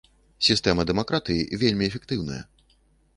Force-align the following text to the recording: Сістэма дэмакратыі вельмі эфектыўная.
Сістэма 0.45 0.85
дэмакратыі 0.91 1.47
вельмі 1.65 1.89
эфектыўная. 1.91 2.41